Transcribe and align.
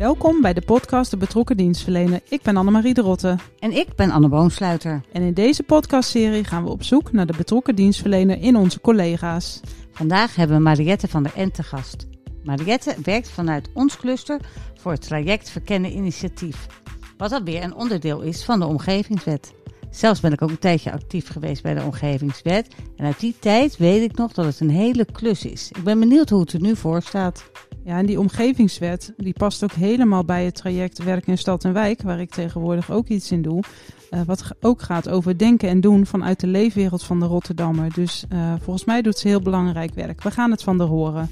Welkom 0.00 0.40
bij 0.40 0.52
de 0.52 0.60
podcast 0.60 1.10
De 1.10 1.16
Betrokken 1.16 1.56
Dienstverlener. 1.56 2.20
Ik 2.28 2.42
ben 2.42 2.56
Annemarie 2.56 2.94
de 2.94 3.00
Rotte. 3.00 3.36
En 3.58 3.72
ik 3.72 3.94
ben 3.96 4.10
Anne 4.10 4.28
Boonsluiter. 4.28 5.00
En 5.12 5.22
in 5.22 5.34
deze 5.34 5.62
podcastserie 5.62 6.44
gaan 6.44 6.64
we 6.64 6.70
op 6.70 6.82
zoek 6.82 7.12
naar 7.12 7.26
de 7.26 7.36
betrokken 7.36 7.74
dienstverlener 7.74 8.42
in 8.42 8.56
onze 8.56 8.80
collega's. 8.80 9.60
Vandaag 9.92 10.34
hebben 10.34 10.56
we 10.56 10.62
Mariette 10.62 11.08
van 11.08 11.22
der 11.22 11.32
Ent 11.34 11.54
te 11.54 11.62
gast. 11.62 12.06
Mariette 12.44 12.94
werkt 13.02 13.28
vanuit 13.28 13.70
ons 13.74 13.96
cluster 13.96 14.40
voor 14.74 14.92
het 14.92 15.02
traject 15.02 15.50
Verkennen 15.50 15.96
Initiatief. 15.96 16.66
Wat 17.16 17.32
alweer 17.32 17.62
een 17.62 17.74
onderdeel 17.74 18.20
is 18.20 18.44
van 18.44 18.58
de 18.60 18.66
Omgevingswet. 18.66 19.52
Zelfs 19.90 20.20
ben 20.20 20.32
ik 20.32 20.42
ook 20.42 20.50
een 20.50 20.58
tijdje 20.58 20.92
actief 20.92 21.28
geweest 21.28 21.62
bij 21.62 21.74
de 21.74 21.82
Omgevingswet. 21.82 22.74
En 22.96 23.04
uit 23.04 23.20
die 23.20 23.36
tijd 23.40 23.76
weet 23.76 24.10
ik 24.10 24.16
nog 24.16 24.32
dat 24.32 24.44
het 24.44 24.60
een 24.60 24.70
hele 24.70 25.04
klus 25.12 25.44
is. 25.44 25.70
Ik 25.70 25.84
ben 25.84 25.98
benieuwd 25.98 26.30
hoe 26.30 26.40
het 26.40 26.52
er 26.52 26.60
nu 26.60 26.76
voor 26.76 27.02
staat. 27.02 27.50
Ja, 27.84 27.98
en 27.98 28.06
die 28.06 28.18
omgevingswet 28.18 29.12
die 29.16 29.32
past 29.32 29.64
ook 29.64 29.72
helemaal 29.72 30.24
bij 30.24 30.44
het 30.44 30.54
traject 30.54 31.04
Werk 31.04 31.26
in 31.26 31.38
Stad 31.38 31.64
en 31.64 31.72
Wijk, 31.72 32.02
waar 32.02 32.20
ik 32.20 32.30
tegenwoordig 32.30 32.90
ook 32.90 33.06
iets 33.06 33.32
in 33.32 33.42
doe. 33.42 33.62
Uh, 34.10 34.20
wat 34.26 34.50
ook 34.60 34.82
gaat 34.82 35.08
over 35.08 35.38
denken 35.38 35.68
en 35.68 35.80
doen 35.80 36.06
vanuit 36.06 36.40
de 36.40 36.46
leefwereld 36.46 37.04
van 37.04 37.20
de 37.20 37.26
Rotterdammer. 37.26 37.92
Dus 37.94 38.24
uh, 38.32 38.54
volgens 38.60 38.84
mij 38.84 39.02
doet 39.02 39.18
ze 39.18 39.28
heel 39.28 39.40
belangrijk 39.40 39.94
werk. 39.94 40.22
We 40.22 40.30
gaan 40.30 40.50
het 40.50 40.62
van 40.62 40.78
haar 40.78 40.88
horen. 40.88 41.30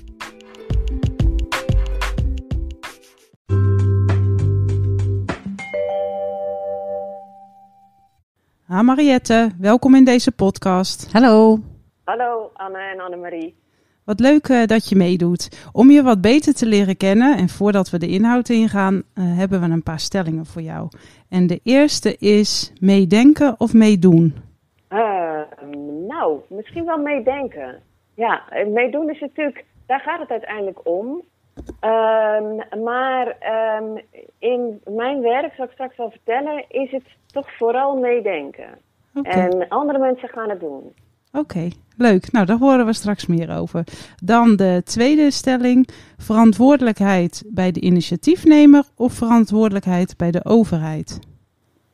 Ha 8.63 8.83
Mariette, 8.83 9.51
welkom 9.59 9.95
in 9.95 10.05
deze 10.05 10.33
podcast. 10.33 11.13
Hallo. 11.13 11.59
Hallo 12.05 12.51
Anne 12.55 12.79
en 12.79 13.01
Annemarie. 13.01 13.55
Wat 14.09 14.21
leuk 14.21 14.49
uh, 14.49 14.65
dat 14.65 14.89
je 14.89 14.97
meedoet. 14.97 15.69
Om 15.73 15.91
je 15.91 16.03
wat 16.03 16.21
beter 16.21 16.55
te 16.55 16.67
leren 16.67 16.97
kennen 16.97 17.37
en 17.37 17.49
voordat 17.49 17.91
we 17.91 17.99
de 17.99 18.09
inhoud 18.09 18.49
ingaan, 18.49 18.95
uh, 18.95 19.03
hebben 19.15 19.61
we 19.61 19.67
een 19.67 19.83
paar 19.83 19.99
stellingen 20.01 20.47
voor 20.47 20.63
jou. 20.63 20.89
En 21.29 21.47
de 21.47 21.61
eerste 21.63 22.17
is 22.17 22.73
meedenken 22.81 23.55
of 23.59 23.73
meedoen? 23.73 24.35
Uh, 24.91 25.41
nou, 26.07 26.41
misschien 26.49 26.85
wel 26.85 26.99
meedenken. 26.99 27.83
Ja, 28.15 28.43
meedoen 28.67 29.11
is 29.11 29.21
natuurlijk, 29.21 29.65
daar 29.87 30.01
gaat 30.01 30.21
het 30.21 30.31
uiteindelijk 30.31 30.81
om. 30.83 31.07
Um, 31.81 32.83
maar 32.83 33.27
um, 33.81 34.01
in 34.39 34.81
mijn 34.87 35.21
werk, 35.21 35.55
zal 35.55 35.65
ik 35.65 35.71
straks 35.71 35.97
wel 35.97 36.11
vertellen, 36.11 36.65
is 36.69 36.91
het 36.91 37.07
toch 37.27 37.57
vooral 37.57 37.97
meedenken. 37.97 38.79
Okay. 39.15 39.49
En 39.49 39.69
andere 39.69 39.99
mensen 39.99 40.29
gaan 40.29 40.51
het 40.51 40.61
doen. 40.61 40.93
Oké, 41.33 41.39
okay, 41.39 41.73
leuk. 41.97 42.33
Nou, 42.33 42.47
daar 42.47 42.59
horen 42.59 42.87
we 42.87 42.93
straks 42.93 43.27
meer 43.27 43.57
over. 43.59 43.85
Dan 44.25 44.57
de 44.57 44.83
tweede 44.85 45.31
stelling: 45.31 45.89
verantwoordelijkheid 46.17 47.43
bij 47.47 47.71
de 47.71 47.81
initiatiefnemer 47.81 48.85
of 48.97 49.13
verantwoordelijkheid 49.13 50.17
bij 50.17 50.31
de 50.31 50.45
overheid? 50.45 51.19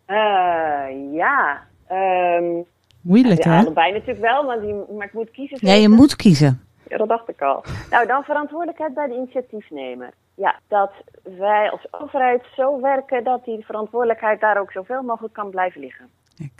Uh, 0.06 1.12
ja. 1.12 1.62
Um, 1.90 2.64
Moeilijk, 3.00 3.44
ja, 3.44 3.50
hè? 3.50 3.58
Allebei 3.58 3.92
natuurlijk 3.92 4.20
wel, 4.20 4.44
maar, 4.44 4.60
die, 4.60 4.74
maar 4.96 5.06
ik 5.06 5.12
moet 5.12 5.30
kiezen. 5.30 5.58
Ja, 5.60 5.74
je 5.74 5.88
moet 5.88 6.16
kiezen. 6.16 6.60
Ja, 6.88 6.96
dat 6.96 7.08
dacht 7.08 7.28
ik 7.28 7.42
al. 7.42 7.64
Nou, 7.90 8.06
dan 8.06 8.22
verantwoordelijkheid 8.22 8.94
bij 8.94 9.06
de 9.06 9.14
initiatiefnemer. 9.14 10.10
Ja, 10.34 10.58
dat 10.68 10.92
wij 11.22 11.70
als 11.70 11.86
overheid 11.90 12.42
zo 12.56 12.80
werken 12.80 13.24
dat 13.24 13.44
die 13.44 13.64
verantwoordelijkheid 13.64 14.40
daar 14.40 14.60
ook 14.60 14.72
zoveel 14.72 15.02
mogelijk 15.02 15.34
kan 15.34 15.50
blijven 15.50 15.80
liggen. 15.80 16.08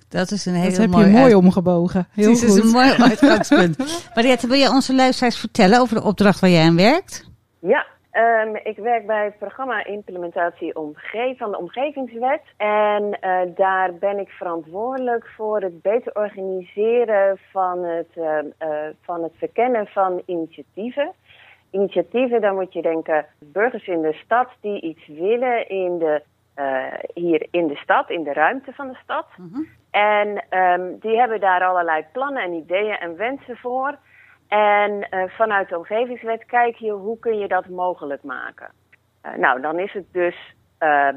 Dat 0.08 0.30
is 0.30 0.46
een 0.46 0.54
hele 0.54 0.70
dat 0.70 0.80
heb 0.80 0.90
mooie 0.90 1.06
je 1.06 1.12
mooi 1.12 1.34
omgebogen. 1.34 2.06
Heel 2.14 2.28
Dit 2.28 2.38
goed. 2.38 2.48
is 2.48 2.64
een 2.64 2.70
mooi 2.70 2.90
uitgangspunt. 3.10 4.10
Mariette, 4.14 4.46
wil 4.46 4.56
je 4.56 4.70
onze 4.70 4.94
luisteraars 4.94 5.38
vertellen 5.38 5.80
over 5.80 5.96
de 5.96 6.02
opdracht 6.02 6.40
waar 6.40 6.50
jij 6.50 6.66
aan 6.66 6.76
werkt? 6.76 7.30
Ja, 7.60 7.86
um, 8.12 8.56
ik 8.62 8.76
werk 8.76 9.06
bij 9.06 9.24
het 9.24 9.38
programma 9.38 9.84
Implementatie 9.84 10.76
omge 10.76 11.34
van 11.36 11.50
de 11.50 11.58
Omgevingswet. 11.58 12.42
En 12.56 13.18
uh, 13.20 13.40
daar 13.54 13.94
ben 13.94 14.18
ik 14.18 14.28
verantwoordelijk 14.28 15.26
voor 15.36 15.60
het 15.60 15.82
beter 15.82 16.14
organiseren 16.14 17.38
van 17.50 17.84
het, 17.84 18.08
uh, 18.16 18.24
uh, 18.24 18.78
van 19.02 19.22
het 19.22 19.32
verkennen 19.36 19.86
van 19.86 20.22
initiatieven. 20.26 21.12
Initiatieven, 21.70 22.40
dan 22.40 22.54
moet 22.54 22.72
je 22.72 22.82
denken 22.82 23.26
burgers 23.38 23.86
in 23.86 24.02
de 24.02 24.12
stad 24.24 24.48
die 24.60 24.80
iets 24.80 25.06
willen 25.06 25.68
in 25.68 25.98
de 25.98 26.22
hier 27.14 27.46
in 27.50 27.66
de 27.66 27.76
stad, 27.76 28.10
in 28.10 28.22
de 28.22 28.32
ruimte 28.32 28.72
van 28.72 28.88
de 28.88 28.98
stad. 29.02 29.26
Mhm. 29.36 29.46
Mm 29.46 29.52
-hmm. 29.52 29.68
En 29.90 30.44
um, 30.58 30.98
die 30.98 31.18
hebben 31.18 31.40
daar 31.40 31.62
allerlei 31.62 32.04
plannen 32.12 32.42
en 32.42 32.52
ideeën 32.52 32.98
en 32.98 33.16
wensen 33.16 33.56
voor. 33.56 33.98
En 34.48 35.08
uh, 35.10 35.24
vanuit 35.28 35.68
de 35.68 35.78
omgevingswet 35.78 36.44
kijk 36.44 36.76
je 36.76 36.90
hoe 36.90 37.18
kun 37.18 37.38
je 37.38 37.48
dat 37.48 37.68
mogelijk 37.68 38.22
maken. 38.22 38.70
Uh, 39.26 39.34
nou, 39.34 39.60
dan 39.60 39.78
is 39.78 39.92
het 39.92 40.12
dus, 40.12 40.54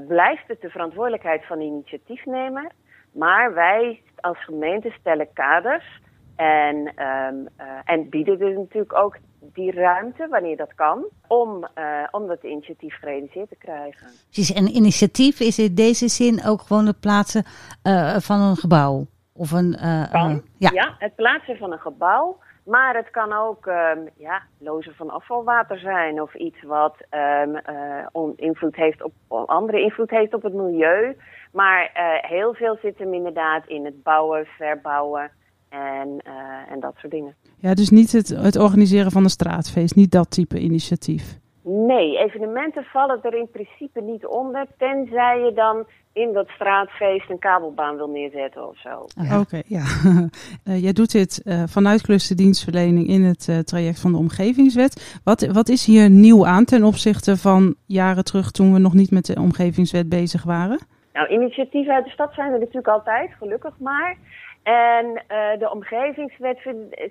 blijft 0.07 0.47
het 0.47 0.61
de 0.61 0.69
verantwoordelijkheid 0.69 1.45
van 1.45 1.57
de 1.57 1.63
initiatiefnemer. 1.63 2.71
Maar 3.13 3.53
wij 3.53 4.01
als 4.15 4.43
gemeente 4.43 4.89
stellen 4.89 5.33
kaders 5.33 6.01
en, 6.35 6.93
um, 7.03 7.47
en 7.85 8.09
bieden 8.09 8.37
dus 8.39 8.55
natuurlijk 8.55 8.93
ook 8.93 9.17
die 9.53 9.71
ruimte, 9.71 10.27
wanneer 10.29 10.57
dat 10.57 10.73
kan, 10.75 11.05
om, 11.27 11.67
uh, 11.77 12.07
om 12.11 12.27
dat 12.27 12.43
initiatief 12.43 12.95
gerealiseerd 12.99 13.49
te 13.49 13.55
krijgen. 13.55 14.07
Precies, 14.31 14.53
en 14.53 14.67
initiatief 14.67 15.39
is 15.39 15.59
in 15.59 15.75
deze 15.75 16.07
zin 16.07 16.45
ook 16.45 16.61
gewoon 16.61 16.85
het 16.85 16.99
plaatsen 16.99 17.45
uh, 17.83 18.15
van 18.17 18.41
een 18.41 18.55
gebouw? 18.55 19.05
Of 19.33 19.51
een, 19.51 19.77
kan, 20.11 20.41
ja. 20.57 20.69
ja. 20.73 20.95
het 20.99 21.15
plaatsen 21.15 21.57
van 21.57 21.71
een 21.71 21.79
gebouw. 21.79 22.37
Maar 22.65 22.95
het 22.95 23.09
kan 23.09 23.33
ook 23.33 23.65
um, 23.65 24.09
ja, 24.17 24.41
lozen 24.59 24.95
van 24.95 25.09
afvalwater 25.09 25.79
zijn 25.79 26.21
of 26.21 26.33
iets 26.33 26.63
wat 26.63 26.95
um, 28.13 28.33
invloed 28.35 28.75
heeft 28.75 29.03
op, 29.03 29.13
andere 29.27 29.81
invloed 29.81 30.09
heeft 30.09 30.33
op 30.33 30.43
het 30.43 30.53
milieu. 30.53 31.17
Maar 31.51 31.89
heel 32.21 32.53
veel 32.53 32.77
zit 32.81 32.97
hem 32.97 33.13
inderdaad 33.13 33.67
in 33.67 33.85
het 33.85 34.03
bouwen, 34.03 34.45
verbouwen 34.45 35.31
en, 36.01 36.21
en 36.69 36.79
dat 36.79 36.93
soort 36.97 37.11
dingen. 37.11 37.35
Ja, 37.57 37.73
dus 37.73 37.89
niet 37.89 38.11
het, 38.11 38.27
het 38.29 38.57
organiseren 38.57 39.11
van 39.11 39.23
een 39.23 39.29
straatfeest, 39.29 39.95
niet 39.95 40.11
dat 40.11 40.31
type 40.31 40.59
initiatief. 40.59 41.39
Nee, 41.69 42.17
evenementen 42.17 42.83
vallen 42.83 43.19
er 43.21 43.33
in 43.33 43.49
principe 43.51 44.01
niet 44.01 44.25
onder, 44.25 44.65
tenzij 44.77 45.39
je 45.39 45.51
dan 45.53 45.85
in 46.13 46.33
dat 46.33 46.47
straatfeest 46.47 47.29
een 47.29 47.39
kabelbaan 47.39 47.95
wil 47.95 48.09
neerzetten 48.09 48.67
of 48.67 48.79
zo. 48.79 49.05
Oké, 49.23 49.39
okay, 49.39 49.63
ja. 49.65 49.83
uh, 50.67 50.81
jij 50.85 50.93
doet 50.93 51.11
dit 51.11 51.41
uh, 51.43 51.63
vanuit 51.65 52.01
clusterdienstverlening 52.01 53.07
in 53.07 53.23
het 53.23 53.47
uh, 53.49 53.57
traject 53.57 54.01
van 54.01 54.11
de 54.11 54.17
Omgevingswet. 54.17 55.19
Wat, 55.23 55.45
wat 55.45 55.69
is 55.69 55.85
hier 55.85 56.09
nieuw 56.09 56.45
aan 56.45 56.65
ten 56.65 56.83
opzichte 56.83 57.37
van 57.37 57.75
jaren 57.85 58.23
terug 58.23 58.51
toen 58.51 58.73
we 58.73 58.79
nog 58.79 58.93
niet 58.93 59.11
met 59.11 59.25
de 59.25 59.41
Omgevingswet 59.41 60.09
bezig 60.09 60.43
waren? 60.43 60.79
Nou, 61.13 61.29
initiatieven 61.29 61.93
uit 61.93 62.05
de 62.05 62.11
stad 62.11 62.33
zijn 62.33 62.53
er 62.53 62.59
natuurlijk 62.59 62.87
altijd, 62.87 63.31
gelukkig 63.37 63.79
maar. 63.79 64.17
En 64.67 65.05
uh, 65.05 65.59
de 65.59 65.69
omgevingswet 65.71 66.59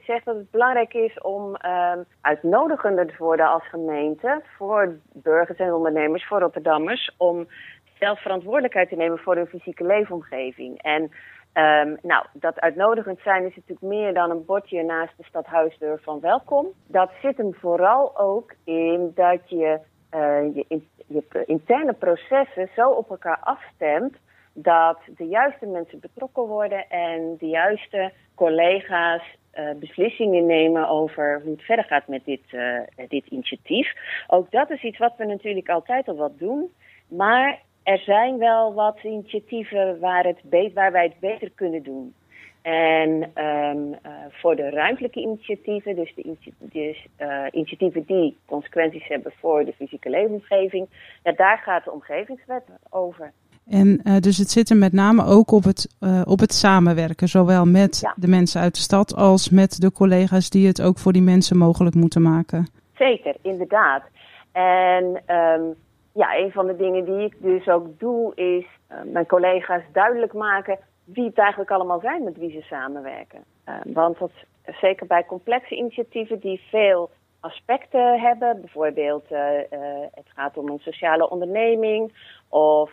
zegt 0.05 0.25
dat 0.25 0.37
het 0.37 0.51
belangrijk 0.51 0.95
is 0.95 1.21
om 1.21 1.57
uh, 1.65 1.93
uitnodigender 2.21 3.07
te 3.07 3.15
worden 3.19 3.47
als 3.47 3.69
gemeente 3.69 4.43
voor 4.57 4.99
burgers 5.13 5.59
en 5.59 5.73
ondernemers, 5.73 6.27
voor 6.27 6.41
Rotterdammers, 6.41 7.15
om 7.17 7.47
zelf 7.99 8.21
verantwoordelijkheid 8.23 8.89
te 8.89 8.97
nemen 8.97 9.19
voor 9.19 9.35
hun 9.37 9.47
fysieke 9.47 9.85
leefomgeving. 9.85 10.83
En 10.83 11.03
um, 11.03 11.99
nou, 12.03 12.27
dat 12.33 12.61
uitnodigend 12.61 13.19
zijn 13.21 13.45
is 13.45 13.57
natuurlijk 13.57 13.81
meer 13.81 14.15
dan 14.15 14.31
een 14.31 14.45
bordje 14.45 14.83
naast 14.83 15.17
de 15.17 15.25
stadhuisdeur 15.25 16.01
van 16.03 16.21
welkom. 16.21 16.67
Dat 16.87 17.11
zit 17.23 17.37
hem 17.37 17.55
vooral 17.55 18.19
ook 18.19 18.55
in 18.65 19.13
dat 19.15 19.41
je 19.49 19.81
in, 20.69 20.89
je 21.07 21.45
interne 21.47 21.93
processen 21.93 22.69
zo 22.75 22.91
op 22.91 23.11
elkaar 23.11 23.39
afstemt 23.41 24.17
dat 24.59 24.99
de 25.17 25.25
juiste 25.25 25.67
mensen 25.67 26.01
betrokken 26.01 26.43
worden 26.43 26.89
en 26.89 27.37
de 27.39 27.47
juiste 27.47 28.13
collega's 28.35 29.23
uh, 29.55 29.71
beslissingen 29.79 30.47
nemen 30.47 30.89
over 30.89 31.41
hoe 31.43 31.53
het 31.53 31.63
verder 31.63 31.85
gaat 31.85 32.09
met 32.09 32.25
dit, 32.25 32.53
uh, 32.53 32.81
dit 33.09 33.27
initiatief. 33.27 33.95
Ook 34.27 34.51
dat 34.51 34.71
is 34.71 34.83
iets 34.83 34.99
wat 34.99 35.15
we 35.17 35.25
natuurlijk 35.25 35.69
altijd 35.69 36.09
al 36.09 36.17
wat 36.17 36.39
doen. 36.39 36.73
Maar 37.09 37.63
er 37.83 37.99
zijn 37.99 38.39
wel 38.39 38.75
wat 38.75 38.99
initiatieven 39.03 39.99
waar, 40.01 40.25
het 40.25 40.73
waar 40.75 40.93
wij 40.93 41.05
het 41.05 41.21
beter 41.21 41.51
kunnen 41.51 41.83
doen. 41.83 42.15
En 42.67 43.31
ehm, 43.35 43.93
eh, 44.03 44.13
voor 44.31 44.57
de 44.57 44.71
ruimtelijke 44.71 45.21
initiatieven, 45.21 45.97
dus 45.97 46.15
de 46.15 46.37
dus, 46.59 47.07
eh, 47.17 47.45
initiatieven 47.51 48.05
die 48.05 48.37
consequenties 48.47 49.07
hebben 49.09 49.33
voor 49.41 49.65
de 49.65 49.73
fysieke 49.73 50.11
leefomgeving, 50.11 50.89
ja, 51.23 51.33
daar 51.33 51.59
gaat 51.59 51.85
de 51.85 51.93
omgevingswet 51.93 52.65
over. 52.91 53.33
En 53.71 54.01
eh, 54.05 54.17
dus 54.17 54.37
het 54.39 54.51
zit 54.51 54.71
er 54.71 54.77
met 54.77 54.93
name 54.93 55.25
ook 55.25 55.51
op 55.51 55.65
het, 55.65 55.97
eh, 56.01 56.23
op 56.25 56.39
het 56.41 56.53
samenwerken, 56.53 57.29
zowel 57.29 57.65
met 57.65 58.01
Ja. 58.01 58.15
de 58.17 58.29
mensen 58.29 58.61
uit 58.61 58.75
de 58.75 58.81
stad 58.81 59.15
als 59.15 59.51
met 59.51 59.81
de 59.81 59.93
collega's 59.93 60.51
die 60.51 60.67
het 60.67 60.83
ook 60.83 60.99
voor 60.99 61.13
die 61.13 61.23
mensen 61.23 61.57
mogelijk 61.57 61.95
moeten 61.95 62.23
maken. 62.23 62.67
Zeker, 62.95 63.35
inderdaad. 63.43 64.03
En 64.53 65.23
ehm, 65.27 65.63
ja, 66.13 66.37
een 66.37 66.51
van 66.53 66.67
de 66.67 66.77
dingen 66.77 67.05
die 67.05 67.25
ik 67.25 67.35
dus 67.39 67.69
ook 67.69 67.99
doe, 67.99 68.35
is 68.35 68.67
eh, 68.87 68.97
mijn 69.13 69.27
collega's 69.27 69.83
duidelijk 69.93 70.33
maken 70.33 70.79
wie 71.05 71.27
het 71.27 71.39
eigenlijk 71.39 71.71
allemaal 71.71 72.01
zijn 72.01 72.25
met 72.25 72.37
wie 72.39 72.51
ze 72.51 72.61
samenwerken. 72.61 73.45
Want 73.85 74.19
dat, 74.19 74.31
zeker 74.81 75.07
bij 75.07 75.25
complexe 75.25 75.77
initiatieven 75.77 76.39
die 76.41 76.61
veel 76.71 77.11
aspecten 77.41 78.21
hebben, 78.21 78.61
bijvoorbeeld 78.61 79.25
het 80.15 80.27
gaat 80.35 80.57
om 80.57 80.69
een 80.69 80.79
sociale 80.79 81.31
onderneming 81.31 82.13
of 82.49 82.91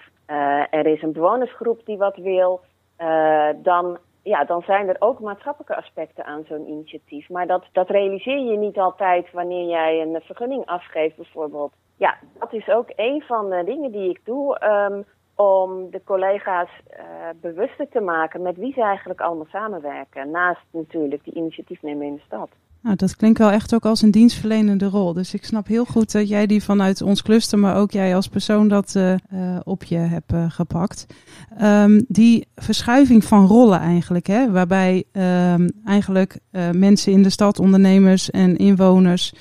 er 0.70 0.86
is 0.86 1.02
een 1.02 1.12
bewonersgroep 1.12 1.86
die 1.86 1.98
wat 1.98 2.16
wil, 2.16 2.62
eh, 2.96 3.50
dan 3.56 3.98
ja, 4.24 4.44
dan 4.44 4.62
zijn 4.62 4.90
er 4.90 4.96
ook 5.00 5.20
maatschappelijke 5.20 5.76
aspecten 5.76 6.26
aan 6.26 6.44
zo'n 6.48 6.68
initiatief. 6.68 7.30
Maar 7.30 7.48
dat, 7.48 7.66
dat 7.72 7.90
realiseer 7.90 8.40
je 8.40 8.58
niet 8.58 8.78
altijd 8.78 9.32
wanneer 9.32 9.68
jij 9.68 10.02
een 10.02 10.22
vergunning 10.22 10.66
afgeeft, 10.66 11.16
bijvoorbeeld. 11.16 11.74
Ja, 11.98 12.18
dat 12.40 12.54
is 12.54 12.70
ook 12.70 12.88
een 12.96 13.22
van 13.22 13.50
de 13.50 13.64
dingen 13.64 13.92
die 13.92 14.10
ik 14.10 14.26
doe 14.26 14.58
ehm, 14.60 15.02
om 15.36 15.92
de 15.92 16.02
collega's 16.06 16.70
eh, 16.90 17.04
bewuster 17.42 17.88
te 17.90 18.00
maken 18.00 18.42
met 18.42 18.58
wie 18.58 18.74
ze 18.74 18.82
eigenlijk 18.82 19.22
allemaal 19.22 19.48
samenwerken. 19.52 20.32
Naast 20.32 20.62
natuurlijk 20.72 21.24
die 21.24 21.34
initiatiefnemer 21.34 22.06
in 22.06 22.16
de 22.16 22.22
stad. 22.26 22.50
Nou, 22.82 22.96
dat 22.96 23.16
klinkt 23.16 23.40
wel 23.40 23.52
echt 23.52 23.74
ook 23.74 23.86
als 23.86 24.02
een 24.02 24.12
dienstverlenende 24.12 24.86
rol. 24.86 25.14
Dus 25.14 25.34
ik 25.34 25.46
snap 25.46 25.68
heel 25.68 25.86
goed 25.86 26.12
dat 26.12 26.30
jij 26.30 26.46
die 26.46 26.64
vanuit 26.64 27.02
ons 27.02 27.22
cluster, 27.22 27.60
maar 27.60 27.78
ook 27.78 27.92
jij 27.92 28.16
als 28.16 28.28
persoon 28.28 28.68
dat 28.68 28.96
eh, 28.96 29.14
eh, 29.14 29.20
op 29.64 29.84
je 29.84 29.98
hebt 29.98 30.34
gepakt. 30.48 31.06
Ehm, 31.58 32.02
die 32.08 32.48
verschuiving 32.56 33.24
van 33.24 33.46
rollen 33.46 33.80
eigenlijk, 33.80 34.28
hè, 34.28 34.52
waarbij 34.52 35.04
ehm, 35.12 35.70
eigenlijk 35.86 36.40
mensen 36.72 37.12
in 37.12 37.24
de 37.24 37.30
stad, 37.30 37.60
ondernemers 37.60 38.32
en 38.32 38.56
inwoners, 38.56 39.34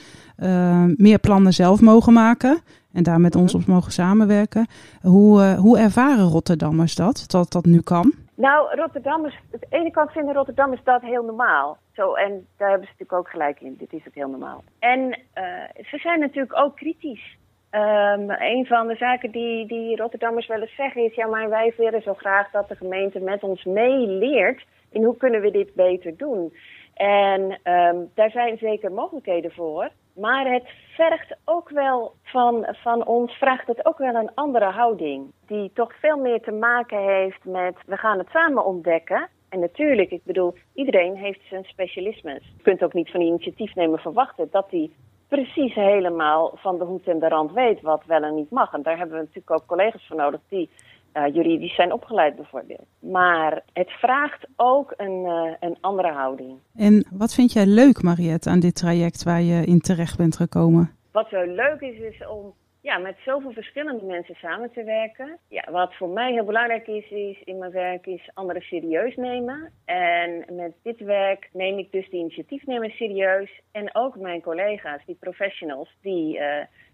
meer 0.97 1.19
plannen 1.19 1.53
zelf 1.53 1.81
mogen 1.81 2.13
maken. 2.13 2.63
En 2.93 3.03
daar 3.03 3.21
met 3.21 3.35
ons 3.35 3.55
op 3.55 3.67
mogen 3.67 3.93
samenwerken. 3.93 4.67
Hoe, 5.03 5.43
eh, 5.43 5.59
hoe 5.59 5.79
ervaren 5.79 6.29
Rotterdammers 6.29 6.95
dat, 6.95 7.25
dat 7.27 7.53
dat 7.53 7.65
nu 7.65 7.81
kan? 7.81 8.13
Nou, 8.35 8.77
Rotterdammers, 8.77 9.35
aan 9.35 9.61
de 9.61 9.77
ene 9.77 9.91
kant 9.91 10.11
vinden 10.11 10.35
Rotterdammers 10.35 10.81
dat 10.85 11.03
heel 11.03 11.25
normaal. 11.25 11.79
Zo, 11.93 12.15
en 12.15 12.47
daar 12.57 12.69
hebben 12.69 12.87
ze 12.87 12.93
natuurlijk 12.93 13.19
ook 13.19 13.29
gelijk 13.29 13.61
in. 13.61 13.77
Dit 13.79 13.93
is 13.93 14.07
ook 14.09 14.15
heel 14.15 14.29
normaal. 14.29 14.65
En 14.79 15.19
eh, 15.33 15.45
ze 15.85 15.99
zijn 15.99 16.21
natuurlijk 16.21 16.59
ook 16.59 16.77
kritisch. 16.77 17.37
Ehm, 17.71 18.31
een 18.31 18.67
van 18.67 18.87
de 18.87 18.97
zaken 18.97 19.31
die, 19.31 19.67
die 19.67 19.97
Rotterdammers 19.97 20.47
wel 20.47 20.61
eens 20.61 20.75
zeggen 20.75 21.05
is... 21.05 21.15
ja, 21.15 21.27
maar 21.27 21.49
wij 21.49 21.75
willen 21.77 22.03
zo 22.03 22.15
graag 22.15 22.51
dat 22.51 22.69
de 22.69 22.77
gemeente 22.77 23.21
met 23.21 23.43
ons 23.43 23.65
meeleert... 23.65 24.65
in 24.91 25.05
hoe 25.05 25.17
kunnen 25.17 25.41
we 25.41 25.51
dit 25.51 25.75
beter 25.75 26.17
doen. 26.17 26.53
En 26.95 27.59
ehm, 27.63 27.97
daar 28.15 28.31
zijn 28.31 28.59
zeker 28.59 28.93
mogelijkheden 28.93 29.53
voor. 29.53 29.91
Maar 30.15 30.53
het 30.53 30.69
vergt 30.95 31.37
ook 31.45 31.71
wel 31.71 32.13
van, 32.23 32.67
van 32.71 33.07
ons, 33.07 33.33
vraagt 33.33 33.67
het 33.67 33.87
ook 33.87 33.99
wel 33.99 34.15
een 34.15 34.35
andere 34.35 34.71
houding. 34.71 35.33
Die 35.47 35.71
toch 35.75 35.95
veel 36.01 36.17
meer 36.17 36.41
te 36.41 36.53
maken 36.53 36.99
heeft 36.99 37.45
met, 37.45 37.77
we 37.87 37.97
gaan 37.97 38.19
het 38.19 38.29
samen 38.29 38.65
ontdekken. 38.65 39.29
En 39.49 39.61
natuurlijk, 39.61 40.11
ik 40.11 40.25
bedoel, 40.25 40.55
iedereen 40.75 41.17
heeft 41.17 41.41
zijn 41.49 41.65
specialismes. 41.65 42.53
Je 42.57 42.63
kunt 42.63 42.83
ook 42.83 42.93
niet 42.93 43.11
van 43.11 43.21
initiatiefnemer 43.21 44.01
verwachten 44.01 44.49
dat 44.51 44.67
hij 44.71 44.91
precies 45.29 45.75
helemaal 45.75 46.53
van 46.55 46.79
de 46.79 46.85
hoed 46.85 47.09
en 47.09 47.19
de 47.19 47.29
rand 47.29 47.53
weet 47.53 47.81
wat 47.81 48.05
wel 48.07 48.23
en 48.23 48.35
niet 48.35 48.51
mag. 48.51 48.73
En 48.73 48.83
daar 48.83 48.99
hebben 48.99 49.17
we 49.17 49.23
natuurlijk 49.23 49.51
ook 49.51 49.67
collega's 49.67 50.07
voor 50.07 50.17
nodig 50.17 50.41
die 50.49 50.71
uh, 51.15 51.35
juridisch 51.35 51.75
zijn 51.75 51.93
opgeleid 51.93 52.37
bijvoorbeeld. 52.37 52.87
Maar 52.99 53.63
het 53.73 53.91
vraagt 53.91 54.47
ook 54.57 54.95
een, 54.97 55.25
uh, 55.25 55.53
een 55.61 55.77
andere 55.81 56.13
houding. 56.13 56.59
En 56.77 57.07
wat 57.13 57.35
vind 57.35 57.53
jij 57.53 57.67
leuk, 57.67 58.03
Mariette, 58.03 58.51
aan 58.51 58.61
dit 58.61 58.75
traject 58.75 59.23
waar 59.23 59.43
je 59.43 59.65
in 59.65 59.81
terecht 59.81 60.17
bent 60.17 60.37
gekomen? 60.37 60.91
Wat 61.13 61.29
zo 61.29 61.43
leuk 61.43 61.81
is, 61.81 61.99
is 61.99 62.27
om 62.27 62.55
ja, 62.83 62.99
met 62.99 63.17
zoveel 63.25 63.53
verschillende 63.53 64.05
mensen 64.05 64.35
samen 64.35 64.73
te 64.73 64.85
werken. 64.85 65.39
Ja, 65.49 65.65
wat 65.71 65.95
voor 65.95 66.09
mij 66.09 66.33
heel 66.33 66.45
belangrijk 66.45 66.87
is, 66.87 67.11
is 67.11 67.43
in 67.45 67.59
mijn 67.59 67.73
werk 67.73 68.07
is 68.07 68.31
anderen 68.35 68.63
serieus 68.63 69.17
nemen. 69.17 69.73
En 69.85 70.45
met 70.51 70.73
dit 70.83 71.01
werk 71.01 71.49
neem 71.53 71.79
ik 71.79 71.93
dus 71.93 72.11
de 72.11 72.17
initiatiefnemers 72.17 72.97
serieus. 72.97 73.61
En 73.73 73.95
ook 73.95 74.17
mijn 74.17 74.43
collega's, 74.43 75.05
die 75.07 75.17
professionals, 75.21 75.97
die 76.01 76.39
uh, 76.39 76.45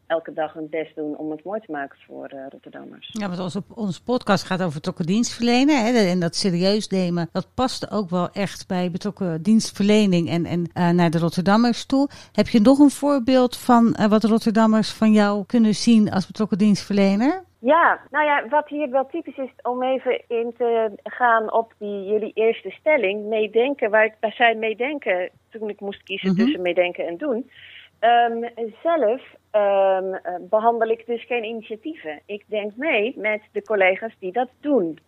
elke 0.09 0.33
dag 0.33 0.53
hun 0.53 0.69
best 0.71 0.95
doen 0.97 1.17
om 1.17 1.31
het 1.31 1.45
mooi 1.45 1.61
te 1.61 1.73
maken 1.73 1.99
voor 2.07 2.31
uh, 2.35 2.41
Rotterdammers. 2.49 3.09
Ja, 3.13 3.29
want 3.29 3.41
onze, 3.41 3.63
onze 3.75 4.03
podcast 4.03 4.45
gaat 4.45 4.63
over 4.63 4.75
betrokken 4.75 5.07
dienstverlenen. 5.07 5.85
Hè, 5.85 6.09
en 6.11 6.21
dat 6.21 6.35
serieus 6.35 6.89
nemen, 6.89 7.29
dat 7.33 7.49
past 7.55 7.91
ook 7.91 8.11
wel 8.11 8.29
echt 8.33 8.69
bij 8.69 8.91
betrokken 8.91 9.43
dienstverlening 9.43 10.29
en, 10.29 10.45
en 10.45 10.61
uh, 10.75 10.91
naar 10.91 11.11
de 11.11 11.19
Rotterdammers 11.19 11.87
toe. 11.87 12.09
Heb 12.33 12.49
je 12.49 12.61
nog 12.61 12.79
een 12.79 12.91
voorbeeld 12.91 13.57
van 13.57 13.97
uh, 14.01 14.07
wat 14.07 14.25
Rotterdammers 14.25 14.93
van 14.93 15.13
jou 15.13 15.45
kunnen 15.47 15.75
zien 15.75 16.11
als 16.11 16.27
betrokken 16.27 16.59
dienstverlener? 16.59 17.47
Ja, 17.61 18.01
nou 18.11 18.25
ja, 18.25 18.49
wat 18.49 18.69
hier 18.69 18.91
wel 18.91 19.07
typisch 19.07 19.37
is 19.37 19.51
om 19.63 19.83
even 19.83 20.23
in 20.29 20.55
te 20.59 20.91
gaan 21.03 21.53
op 21.53 21.75
die 21.79 22.05
jullie 22.05 22.33
eerste 22.35 22.71
stelling, 22.71 23.27
meedenken, 23.27 23.91
waar, 23.91 24.15
waar 24.21 24.33
zij 24.33 24.55
meedenken 24.55 25.31
toen 25.51 25.69
ik 25.69 25.81
moest 25.81 26.03
kiezen 26.03 26.29
mm 26.29 26.37
-hmm. 26.37 26.45
tussen 26.45 26.63
meedenken 26.63 27.07
en 27.07 27.17
doen. 27.17 27.51
Um, 28.01 28.51
zelf 28.83 29.23
um, 29.53 30.21
behandel 30.49 30.89
ik 30.89 31.07
dus 31.07 31.25
geen 31.25 31.45
initiatieven. 31.45 32.21
Ik 32.27 32.45
denk 32.47 32.77
mee 32.77 33.15
met 33.17 33.41
de 33.53 33.63
collega's 33.63 34.17
die 34.19 34.33
dat 34.33 34.49
doen. 34.61 34.99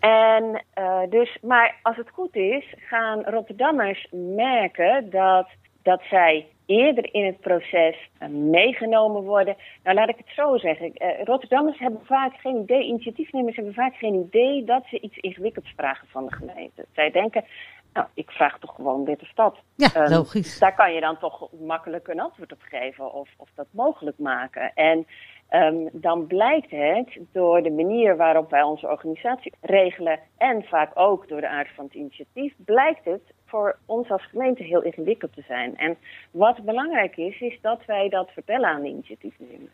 En 0.00 0.64
uh, 0.78 1.00
dus, 1.08 1.38
maar 1.42 1.78
als 1.82 1.96
het 1.96 2.10
goed 2.10 2.36
is, 2.36 2.74
gaan 2.76 3.22
Rotterdammers 3.22 4.06
merken 4.10 5.10
dat, 5.10 5.48
dat 5.82 6.02
zij 6.10 6.46
eerder 6.66 7.14
in 7.14 7.24
het 7.24 7.40
proces 7.40 7.96
uh, 8.22 8.28
meegenomen 8.28 9.22
worden. 9.22 9.56
Nou, 9.82 9.96
laat 9.96 10.08
ik 10.08 10.16
het 10.16 10.34
zo 10.34 10.56
zeggen. 10.56 10.92
Rotterdammers 11.24 11.78
hebben 11.78 12.00
vaak 12.04 12.34
geen 12.34 12.56
idee, 12.56 12.82
initiatiefnemers 12.82 13.56
hebben 13.56 13.74
vaak 13.74 13.94
geen 13.94 14.14
idee 14.14 14.64
dat 14.64 14.84
ze 14.86 15.00
iets 15.00 15.16
ingewikkelds 15.16 15.72
vragen 15.76 16.08
van 16.08 16.24
de 16.26 16.32
gemeente. 16.32 16.84
Zij 16.92 17.10
denken, 17.10 17.44
nou, 17.98 18.10
ik 18.14 18.30
vraag 18.30 18.58
toch 18.58 18.74
gewoon 18.74 19.04
dit 19.04 19.22
of 19.22 19.32
dat. 19.34 19.56
Ja, 19.74 19.90
um, 19.96 20.10
logisch. 20.10 20.58
Daar 20.58 20.74
kan 20.74 20.92
je 20.92 21.00
dan 21.00 21.18
toch 21.18 21.48
makkelijk 21.60 22.08
een 22.08 22.20
antwoord 22.20 22.52
op 22.52 22.60
geven 22.60 23.12
of, 23.12 23.28
of 23.36 23.48
dat 23.54 23.66
mogelijk 23.70 24.18
maken. 24.18 24.72
En 24.74 25.06
um, 25.50 25.88
dan 25.92 26.26
blijkt 26.26 26.70
het 26.70 27.18
door 27.32 27.62
de 27.62 27.70
manier 27.70 28.16
waarop 28.16 28.50
wij 28.50 28.62
onze 28.62 28.88
organisatie 28.88 29.52
regelen 29.60 30.20
en 30.36 30.64
vaak 30.64 30.90
ook 30.94 31.28
door 31.28 31.40
de 31.40 31.48
aard 31.48 31.68
van 31.74 31.84
het 31.84 31.94
initiatief, 31.94 32.54
blijkt 32.56 33.04
het 33.04 33.22
voor 33.46 33.78
ons 33.86 34.10
als 34.10 34.26
gemeente 34.26 34.62
heel 34.62 34.82
ingewikkeld 34.82 35.32
te 35.34 35.42
zijn. 35.46 35.76
En 35.76 35.96
wat 36.30 36.64
belangrijk 36.64 37.16
is, 37.16 37.40
is 37.40 37.58
dat 37.60 37.84
wij 37.86 38.08
dat 38.08 38.30
vertellen 38.30 38.68
aan 38.68 38.82
de 38.82 38.88
initiatiefnemers. 38.88 39.72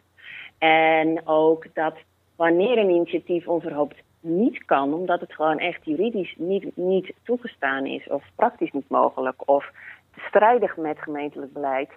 En 0.58 1.26
ook 1.26 1.66
dat 1.74 1.94
wanneer 2.36 2.78
een 2.78 2.90
initiatief 2.90 3.48
onverhoopt 3.48 4.02
niet 4.24 4.64
kan, 4.64 4.94
omdat 4.94 5.20
het 5.20 5.32
gewoon 5.32 5.58
echt 5.58 5.84
juridisch 5.84 6.34
niet, 6.38 6.76
niet 6.76 7.12
toegestaan 7.22 7.86
is 7.86 8.08
of 8.08 8.24
praktisch 8.34 8.72
niet 8.72 8.88
mogelijk 8.88 9.48
of 9.48 9.70
strijdig 10.16 10.76
met 10.76 10.98
gemeentelijk 10.98 11.52
beleid, 11.52 11.90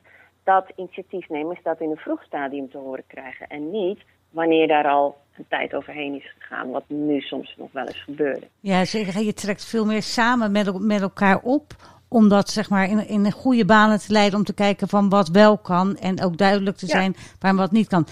dat 0.44 0.72
initiatiefnemers 0.76 1.60
dat 1.64 1.82
in 1.82 1.90
een 1.90 1.98
vroeg 1.98 2.24
stadium 2.24 2.70
te 2.70 2.78
horen 2.78 3.04
krijgen 3.08 3.48
en 3.48 3.72
niet 3.72 4.00
wanneer 4.30 4.68
daar 4.68 4.88
al 4.88 5.18
een 5.38 5.46
tijd 5.50 5.74
overheen 5.74 6.16
is 6.16 6.34
gegaan, 6.38 6.72
wat 6.72 6.84
nu 6.88 7.20
soms 7.20 7.56
nog 7.58 7.72
wel 7.72 7.86
eens 7.86 8.04
gebeurde. 8.04 8.48
Ja, 8.60 8.86
zeker. 8.86 9.22
Je 9.22 9.34
trekt 9.34 9.66
veel 9.66 9.86
meer 9.86 10.02
samen 10.02 10.52
met, 10.52 10.80
met 10.80 11.02
elkaar 11.02 11.40
op 11.44 11.64
om 12.10 12.30
dat 12.30 12.50
zeg 12.50 12.70
maar 12.70 12.90
in, 12.90 13.08
in 13.08 13.32
goede 13.32 13.66
banen 13.66 14.00
te 14.00 14.12
leiden 14.12 14.40
om 14.40 14.46
te 14.46 14.54
kijken 14.54 14.88
van 14.88 15.10
wat 15.10 15.30
wel 15.30 15.58
kan 15.58 15.98
en 15.98 16.24
ook 16.24 16.38
duidelijk 16.38 16.78
te 16.78 16.86
zijn 16.86 17.16
ja. 17.16 17.24
waar 17.40 17.56
wat 17.56 17.72
niet 17.72 17.88
kan. 17.88 18.08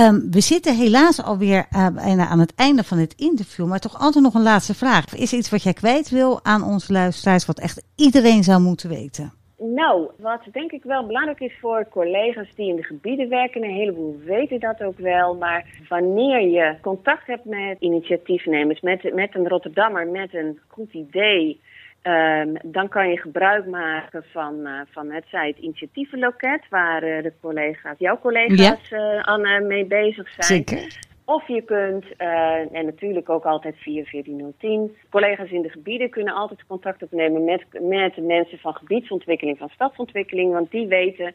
Um, 0.00 0.30
we 0.30 0.40
zitten 0.40 0.76
helaas 0.76 1.22
alweer 1.22 1.66
uh, 1.72 1.86
bijna 1.94 2.26
aan 2.26 2.40
het 2.40 2.54
einde 2.54 2.84
van 2.84 2.98
dit 2.98 3.14
interview, 3.16 3.66
maar 3.66 3.80
toch 3.80 3.98
altijd 3.98 4.24
nog 4.24 4.34
een 4.34 4.42
laatste 4.42 4.74
vraag. 4.74 5.14
Is 5.14 5.32
er 5.32 5.38
iets 5.38 5.50
wat 5.50 5.62
jij 5.62 5.72
kwijt 5.72 6.10
wil 6.10 6.44
aan 6.44 6.62
onze 6.62 6.92
luisteraars 6.92 7.46
wat 7.46 7.58
echt 7.58 7.82
iedereen 7.96 8.42
zou 8.42 8.60
moeten 8.60 8.88
weten? 8.88 9.32
Nou, 9.62 10.10
wat 10.18 10.40
denk 10.52 10.72
ik 10.72 10.82
wel 10.82 11.06
belangrijk 11.06 11.40
is 11.40 11.58
voor 11.60 11.86
collega's 11.90 12.54
die 12.54 12.68
in 12.68 12.76
de 12.76 12.82
gebieden 12.82 13.28
werken, 13.28 13.64
een 13.64 13.74
heleboel 13.74 14.20
weten 14.24 14.60
dat 14.60 14.82
ook 14.82 14.98
wel, 14.98 15.34
maar 15.34 15.66
wanneer 15.88 16.40
je 16.40 16.76
contact 16.80 17.26
hebt 17.26 17.44
met 17.44 17.76
initiatiefnemers, 17.80 18.80
met, 18.80 19.14
met 19.14 19.34
een 19.34 19.48
Rotterdammer, 19.48 20.06
met 20.06 20.34
een 20.34 20.58
goed 20.68 20.92
idee, 20.92 21.60
Um, 22.02 22.56
dan 22.62 22.88
kan 22.88 23.08
je 23.08 23.18
gebruik 23.18 23.66
maken 23.66 24.24
van, 24.32 24.54
uh, 24.66 24.80
van 24.90 25.10
het 25.10 25.24
zij 25.30 25.46
het 25.46 25.58
initiatievenloket, 25.58 26.68
waar 26.68 27.04
uh, 27.04 27.22
de 27.22 27.32
collega's, 27.40 27.98
jouw 27.98 28.18
collega's, 28.18 28.88
ja. 28.88 29.16
uh, 29.16 29.24
Anne, 29.24 29.60
mee 29.60 29.84
bezig 29.84 30.28
zijn. 30.28 30.64
Zeker. 30.64 30.98
Of 31.24 31.48
je 31.48 31.62
kunt, 31.62 32.04
en 32.72 32.84
natuurlijk 32.84 33.28
ook 33.28 33.44
altijd 33.44 33.76
via 33.76 34.04
14010, 34.04 34.96
collega's 35.10 35.50
in 35.50 35.62
de 35.62 35.68
gebieden 35.68 36.10
kunnen 36.10 36.34
altijd 36.34 36.66
contact 36.66 37.02
opnemen 37.02 37.44
met, 37.44 37.64
met 37.80 38.14
de 38.14 38.22
mensen 38.22 38.58
van 38.58 38.74
gebiedsontwikkeling, 38.74 39.58
van 39.58 39.68
stadsontwikkeling, 39.68 40.52
want 40.52 40.70
die 40.70 40.86
weten 40.86 41.34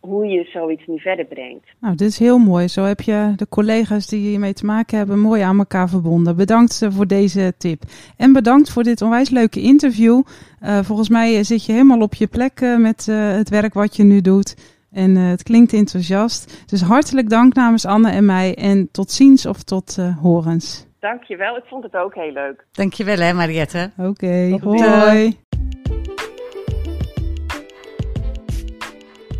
hoe 0.00 0.26
je 0.26 0.44
zoiets 0.44 0.86
nu 0.86 0.98
verder 0.98 1.24
brengt. 1.24 1.66
Nou, 1.80 1.94
dit 1.94 2.08
is 2.08 2.18
heel 2.18 2.38
mooi. 2.38 2.68
Zo 2.68 2.82
heb 2.82 3.00
je 3.00 3.32
de 3.36 3.48
collega's 3.48 4.06
die 4.06 4.28
hiermee 4.28 4.52
te 4.52 4.64
maken 4.64 4.98
hebben 4.98 5.18
mooi 5.18 5.42
aan 5.42 5.58
elkaar 5.58 5.88
verbonden. 5.88 6.36
Bedankt 6.36 6.86
voor 6.88 7.06
deze 7.06 7.54
tip. 7.58 7.82
En 8.16 8.32
bedankt 8.32 8.70
voor 8.70 8.82
dit 8.82 9.02
onwijs 9.02 9.30
leuke 9.30 9.60
interview. 9.60 10.22
Uh, 10.62 10.78
volgens 10.82 11.08
mij 11.08 11.44
zit 11.44 11.64
je 11.64 11.72
helemaal 11.72 12.00
op 12.00 12.14
je 12.14 12.26
plek 12.26 12.60
uh, 12.60 12.76
met 12.76 13.06
uh, 13.10 13.30
het 13.30 13.48
werk 13.48 13.74
wat 13.74 13.96
je 13.96 14.02
nu 14.02 14.20
doet. 14.20 14.78
En 14.92 15.16
het 15.16 15.42
klinkt 15.42 15.72
enthousiast. 15.72 16.64
Dus 16.66 16.82
hartelijk 16.82 17.28
dank 17.28 17.54
namens 17.54 17.86
Anne 17.86 18.10
en 18.10 18.24
mij. 18.24 18.54
En 18.54 18.88
tot 18.92 19.10
ziens 19.10 19.46
of 19.46 19.62
tot 19.62 19.96
horens. 20.22 20.86
Dankjewel, 21.00 21.56
ik 21.56 21.64
vond 21.66 21.82
het 21.82 21.94
ook 21.94 22.14
heel 22.14 22.32
leuk. 22.32 22.66
Dankjewel 22.72 23.16
hè 23.16 23.32
Mariette. 23.32 23.90
Oké, 23.96 24.08
okay, 24.08 24.60
hoi. 24.60 25.38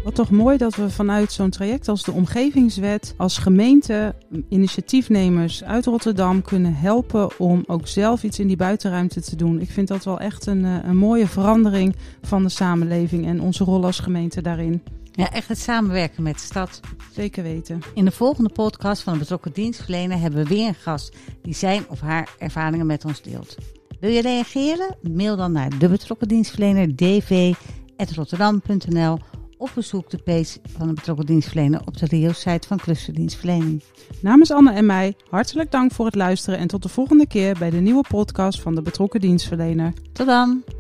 Wat 0.05 0.15
toch 0.15 0.31
mooi 0.31 0.57
dat 0.57 0.75
we 0.75 0.91
vanuit 0.91 1.33
zo'n 1.33 1.51
traject 1.51 1.89
als 1.89 2.03
de 2.03 2.13
Omgevingswet 2.13 3.15
als 3.17 3.39
gemeente 3.39 4.15
initiatiefnemers 4.49 5.65
uit 5.65 5.87
Rotterdam 5.87 6.43
kunnen 6.43 6.75
helpen 6.75 7.39
om 7.39 7.65
ook 7.67 7.87
zelf 7.87 8.23
iets 8.23 8.39
in 8.39 8.47
die 8.47 8.57
buitenruimte 8.57 9.21
te 9.21 9.37
doen. 9.37 9.61
Ik 9.61 9.71
vind 9.71 9.89
dat 9.89 10.05
wel 10.05 10.21
echt 10.21 10.47
een, 10.47 10.65
een 10.65 10.97
mooie 10.97 11.27
verandering 11.27 11.97
van 12.23 12.43
de 12.43 12.49
samenleving 12.49 13.27
en 13.27 13.41
onze 13.41 13.65
rol 13.65 13.85
als 13.85 13.99
gemeente 13.99 14.43
daarin. 14.43 14.83
Ja, 15.13 15.33
echt 15.33 15.49
het 15.49 15.59
samenwerken 15.59 16.23
met 16.23 16.35
de 16.35 16.41
stad. 16.41 16.81
Zeker 17.15 17.43
weten. 17.43 17.81
In 17.95 18.05
de 18.05 18.11
volgende 18.11 18.51
podcast 18.51 19.03
van 19.03 19.13
de 19.13 19.19
betrokken 19.19 19.53
dienstverlener 19.53 20.19
hebben 20.19 20.43
we 20.43 20.49
weer 20.49 20.69
een 20.69 20.75
gast 20.75 21.17
die 21.43 21.55
zijn 21.55 21.85
of 21.89 22.01
haar 22.01 22.35
ervaringen 22.39 22.87
met 22.87 23.05
ons 23.05 23.23
deelt. 23.23 23.57
Wil 24.01 24.11
je 24.11 24.23
reageren? 24.23 24.97
Mail 25.03 25.37
dan 25.37 25.53
naar 25.53 25.79
de 25.79 25.89
betrokken 25.89 26.29
dienstverlener 26.29 26.97
dv.rotterdam.nl 26.97 29.19
of 29.61 29.75
bezoek 29.75 30.11
de 30.11 30.19
page 30.19 30.59
van 30.77 30.87
de 30.87 30.93
betrokken 30.93 31.27
dienstverlener 31.27 31.81
op 31.85 31.97
de 31.97 32.07
Rio-site 32.07 32.67
van 32.67 32.79
Clusterdienstverlening. 32.79 33.83
Namens 34.23 34.51
Anne 34.51 34.73
en 34.73 34.87
mij, 34.87 35.15
hartelijk 35.31 35.71
dank 35.71 35.93
voor 35.93 36.07
het 36.07 36.15
luisteren 36.15 36.59
en 36.59 36.67
tot 36.67 36.83
de 36.83 36.89
volgende 36.89 37.27
keer 37.27 37.57
bij 37.59 37.71
de 37.71 37.81
nieuwe 37.81 38.05
podcast 38.09 38.61
van 38.61 38.75
de 38.75 38.83
betrokken 38.83 39.21
dienstverlener. 39.21 39.93
Tot 40.13 40.27
dan! 40.27 40.80